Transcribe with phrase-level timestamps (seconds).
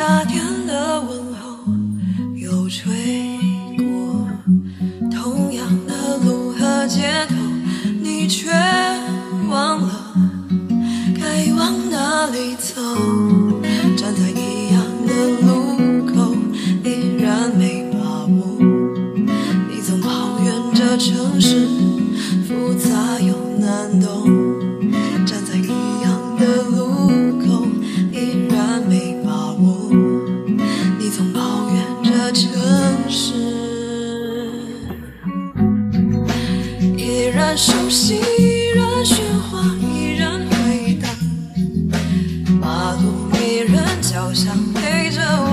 [0.00, 1.58] 夏天的问候
[2.34, 2.90] 又吹
[3.76, 4.26] 过，
[5.10, 7.34] 同样的路和街头，
[8.00, 8.79] 你却。
[37.56, 39.16] 熟悉，依然喧
[39.50, 41.10] 哗，依然回荡，
[42.60, 45.49] 马路依然交响，陪着。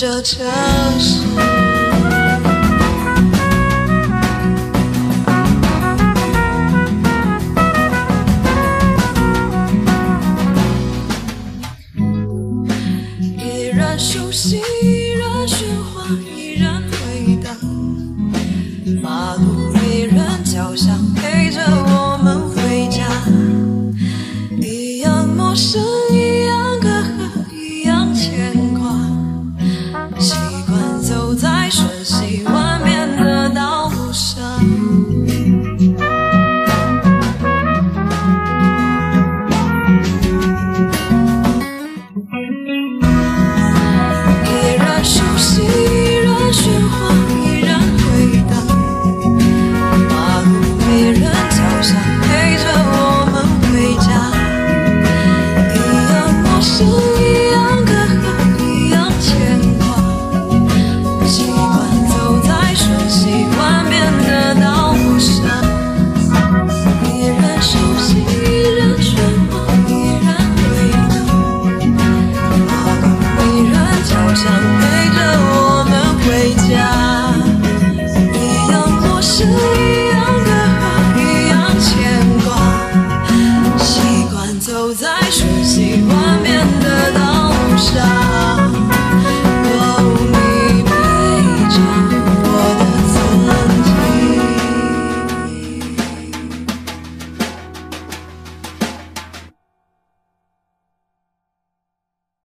[0.00, 0.46] 这城
[1.00, 1.26] 市
[13.38, 14.97] 依然熟悉。